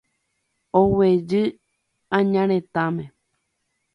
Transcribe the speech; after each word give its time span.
Oguejy 0.79 1.43
añaretãme. 2.17 3.05